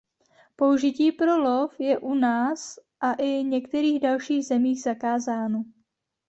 Použití 0.55 1.11
pro 1.11 1.37
lov 1.37 1.75
je 1.79 1.97
v 1.99 2.03
u 2.03 2.13
nás 2.15 2.79
a 3.01 3.13
i 3.13 3.43
některých 3.43 3.99
dalších 4.01 4.45
zemích 4.45 4.81
zakánáno. 4.81 5.63